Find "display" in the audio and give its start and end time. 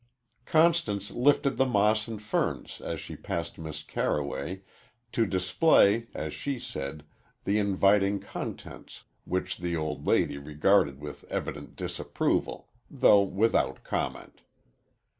5.27-6.07